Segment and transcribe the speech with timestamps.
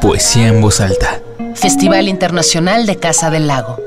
[0.00, 1.20] Poesía en voz alta.
[1.54, 3.80] Festival Internacional de Casa del Lago.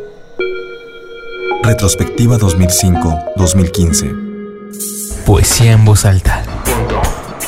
[1.64, 5.26] Retrospectiva 2005-2015.
[5.26, 6.44] Poesía en voz alta.
[6.64, 7.02] Punto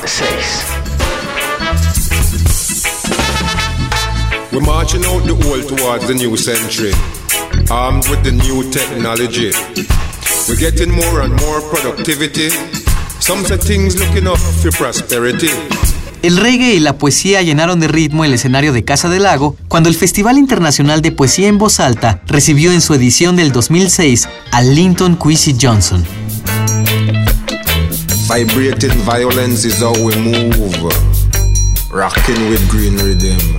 [0.06, 0.26] 6.
[4.52, 6.92] We're marching out the old towards the new century,
[7.70, 9.52] armed with the new technology.
[10.48, 12.50] We're getting more and more productivity.
[13.20, 15.52] Some say things looking up for prosperity.
[16.22, 19.88] El reggae y la poesía llenaron de ritmo el escenario de Casa del Lago cuando
[19.88, 24.62] el Festival Internacional de Poesía en Voz Alta recibió en su edición del 2006 a
[24.62, 26.06] Linton Kwesi Johnson.
[28.28, 30.94] Vibrating violence is how we move.
[31.90, 33.58] Rocking with green rhythm.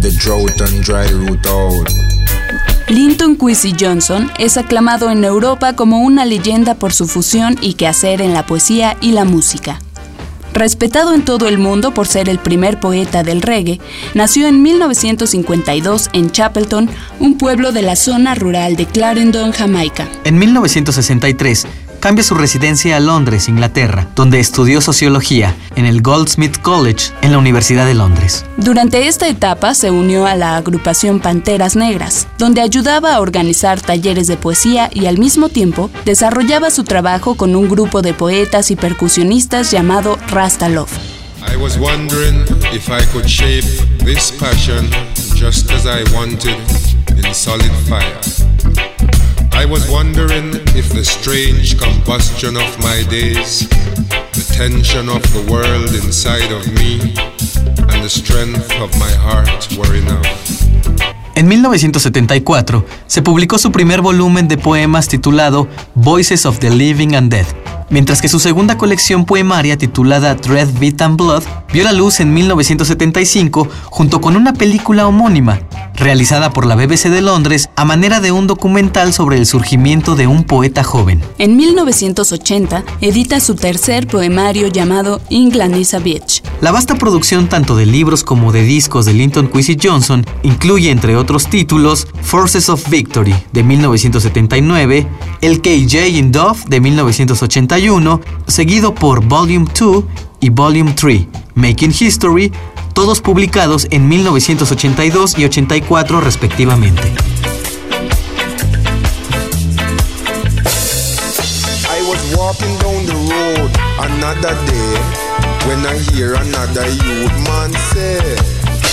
[0.00, 1.90] The drought and dry root out.
[2.88, 8.22] Linton Kwesi Johnson es aclamado en Europa como una leyenda por su fusión y quehacer
[8.22, 9.80] en la poesía y la música.
[10.54, 13.80] Respetado en todo el mundo por ser el primer poeta del reggae,
[14.14, 16.88] nació en 1952 en Chapelton,
[17.18, 20.08] un pueblo de la zona rural de Clarendon, Jamaica.
[20.22, 21.66] En 1963
[22.04, 27.38] cambia su residencia a Londres, Inglaterra, donde estudió sociología en el Goldsmith College en la
[27.38, 28.44] Universidad de Londres.
[28.58, 34.26] Durante esta etapa se unió a la agrupación Panteras Negras, donde ayudaba a organizar talleres
[34.26, 38.76] de poesía y al mismo tiempo desarrollaba su trabajo con un grupo de poetas y
[38.76, 40.92] percusionistas llamado Rasta Love.
[41.50, 42.42] I was wondering
[42.74, 43.64] if I could shape
[44.04, 44.90] this passion
[45.34, 46.58] just as I wanted
[47.16, 48.53] in solid fire.
[49.54, 53.68] I was wondering if the strange combustion of my days,
[54.32, 57.14] the tension of the world inside of me,
[57.92, 60.26] and the strength of my heart were enough.
[61.36, 67.30] En 1974 se publicó su primer volumen de poemas titulado Voices of the Living and
[67.30, 67.46] Dead,
[67.90, 71.42] mientras que su segunda colección poemaria titulada Dread, Beat and Blood
[71.72, 75.60] vio la luz en 1975 junto con una película homónima,
[75.94, 80.26] realizada por la BBC de Londres a manera de un documental sobre el surgimiento de
[80.26, 81.20] un poeta joven.
[81.38, 86.42] En 1980 edita su tercer poemario llamado England is a Bitch.
[86.60, 91.16] La vasta producción tanto de libros como de discos de Linton Kwesi Johnson incluye entre
[91.16, 95.06] otros títulos Forces of Victory de 1979,
[95.40, 96.80] El KJ in Dove de
[97.74, 100.04] 1981, seguido por Volume 2
[100.40, 102.52] y Volume 3, Making History,
[102.92, 107.02] todos publicados en 1982 y 84 respectivamente.
[111.90, 114.94] I was walking down the road another day
[115.66, 118.36] when I hear another youth man say.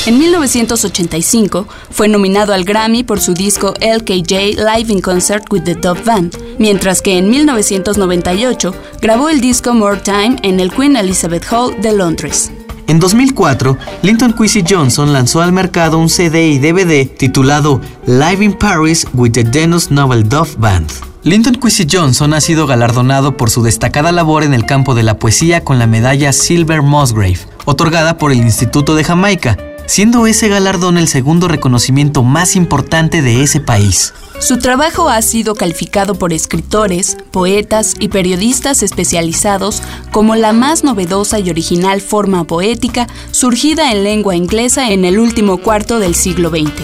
[0.07, 5.75] En 1985 fue nominado al Grammy por su disco LKJ Live in Concert with the
[5.75, 11.43] Dove Band, mientras que en 1998 grabó el disco More Time en el Queen Elizabeth
[11.51, 12.51] Hall de Londres.
[12.87, 18.53] En 2004, Linton Kwesi Johnson lanzó al mercado un CD y DVD titulado Live in
[18.53, 20.91] Paris with the Dennis Novel Dove Band.
[21.23, 25.17] Linton Kwesi Johnson ha sido galardonado por su destacada labor en el campo de la
[25.17, 29.57] poesía con la medalla Silver Musgrave, otorgada por el Instituto de Jamaica,
[29.87, 34.13] siendo ese galardón el segundo reconocimiento más importante de ese país.
[34.41, 41.37] Su trabajo ha sido calificado por escritores, poetas y periodistas especializados como la más novedosa
[41.39, 46.81] y original forma poética surgida en lengua inglesa en el último cuarto del siglo XX.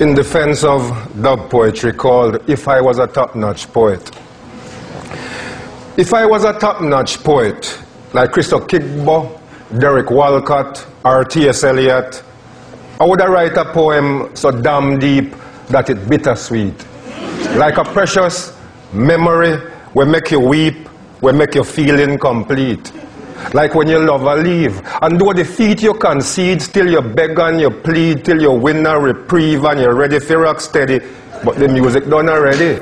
[0.00, 0.82] in defense of
[1.22, 4.10] dub poetry called If I Was a Top Notch Poet.
[5.96, 7.76] If I was a top notch poet,
[8.12, 9.40] like Christoph Kigbo,
[9.80, 11.64] Derek Walcott, or T.S.
[11.64, 12.22] Eliot,
[13.00, 15.34] I would write a poem so damn deep
[15.70, 16.74] that it bittersweet.
[17.56, 18.56] Like a precious
[18.92, 19.60] memory
[19.94, 20.88] will make you weep,
[21.20, 22.92] will make you feel incomplete.
[23.54, 27.60] Like when you love a leave, and though defeat you concede, still you beg and
[27.60, 31.00] you plead till you win a reprieve and you're ready for rock steady,
[31.44, 32.80] but the music done already.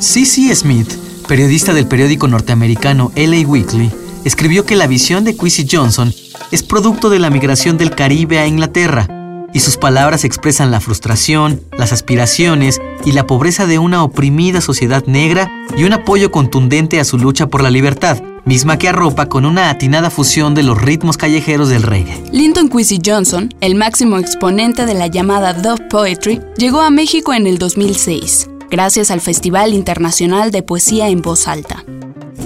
[0.00, 0.54] C.C.
[0.54, 0.96] Smith,
[1.28, 3.92] periodista del periódico norteamericano LA Weekly,
[4.24, 6.12] escribió que la visión de Quincy Johnson
[6.50, 9.08] es producto de la migración del Caribe a Inglaterra,
[9.52, 15.04] y sus palabras expresan la frustración, las aspiraciones y la pobreza de una oprimida sociedad
[15.06, 19.44] negra y un apoyo contundente a su lucha por la libertad, misma que arropa con
[19.44, 22.22] una atinada fusión de los ritmos callejeros del reggae.
[22.32, 27.46] Linton Kwesi Johnson, el máximo exponente de la llamada Dove Poetry, llegó a México en
[27.46, 31.84] el 2006, gracias al Festival Internacional de Poesía en Voz Alta.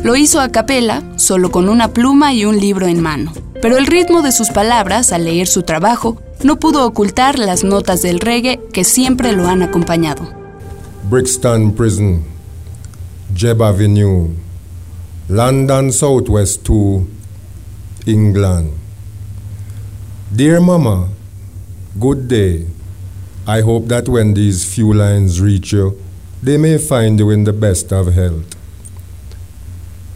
[0.02, 3.32] Lo hizo a capela, solo con una pluma y un libro en mano.
[3.64, 8.02] Pero el ritmo de sus palabras al leer su trabajo no pudo ocultar las notas
[8.02, 10.28] del reggae que siempre lo han acompañado.
[11.08, 12.24] Brixton Prison,
[13.34, 14.28] Jeb Avenue,
[15.30, 17.06] London Southwest 2,
[18.04, 18.72] England.
[20.30, 21.08] Dear Mama,
[21.98, 22.66] good day.
[23.46, 25.98] I hope that when these few lines reach you,
[26.42, 28.44] they may find you in the best of health.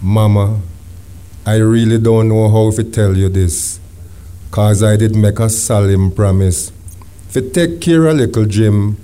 [0.02, 0.60] Mama,
[1.48, 3.80] I really don't know how to tell you this,
[4.50, 6.72] cause I did make a solemn promise
[7.32, 8.98] to take care of little Jim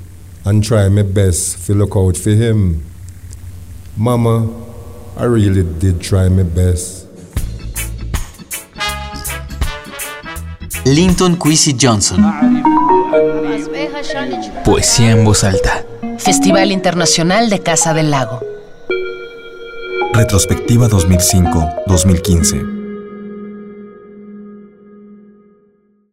[0.44, 2.85] and try my best to look out for him.
[3.96, 4.52] Mama,
[5.17, 7.06] I really did try my best.
[10.85, 12.23] Linton Quincy Johnson.
[14.67, 15.87] Poesía en voz alta.
[16.19, 18.53] Festival Internacional de Casa del Lago.
[20.14, 22.74] Retrospectiva 2005-2015.